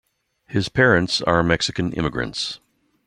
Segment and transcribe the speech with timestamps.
[0.47, 2.59] His parents are Mexican immigrants.